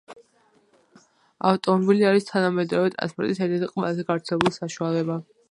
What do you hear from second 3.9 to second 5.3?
გავრცელებული საშუალება.